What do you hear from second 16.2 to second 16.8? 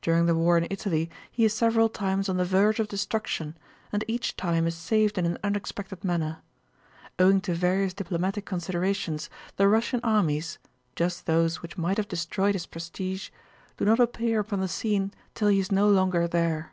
there.